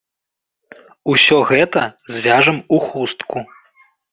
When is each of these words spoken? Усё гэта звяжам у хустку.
Усё 1.13 1.37
гэта 1.51 1.83
звяжам 2.17 2.57
у 2.79 2.83
хустку. 2.87 3.37